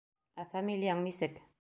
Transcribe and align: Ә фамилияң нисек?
Ә 0.43 0.47
фамилияң 0.55 1.07
нисек? 1.11 1.43